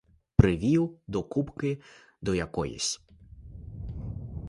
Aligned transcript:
Привів 0.35 0.97
до 1.07 1.23
купки 1.23 1.81
до 2.21 2.35
якоїсь. 2.35 3.01